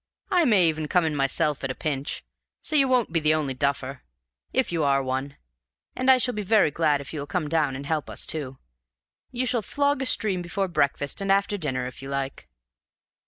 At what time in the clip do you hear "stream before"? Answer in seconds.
10.07-10.67